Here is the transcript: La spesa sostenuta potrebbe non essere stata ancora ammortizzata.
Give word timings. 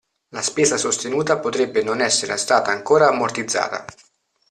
La 0.31 0.41
spesa 0.41 0.77
sostenuta 0.77 1.37
potrebbe 1.37 1.83
non 1.83 2.01
essere 2.01 2.35
stata 2.37 2.71
ancora 2.71 3.07
ammortizzata. 3.09 3.85